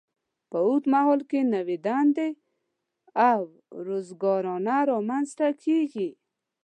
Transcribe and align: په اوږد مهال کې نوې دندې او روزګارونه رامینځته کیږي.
په 0.49 0.57
اوږد 0.67 0.83
مهال 0.93 1.21
کې 1.29 1.39
نوې 1.53 1.77
دندې 1.85 2.29
او 3.29 3.41
روزګارونه 3.87 4.75
رامینځته 4.89 5.47
کیږي. 5.63 6.09